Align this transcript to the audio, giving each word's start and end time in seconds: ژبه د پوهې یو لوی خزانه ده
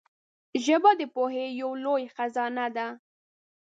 ژبه 0.65 0.91
د 0.99 1.01
پوهې 1.15 1.45
یو 1.61 1.71
لوی 1.83 2.03
خزانه 2.15 2.65
ده 2.75 2.87